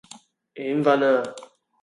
[0.55, 1.23] 眼訓喇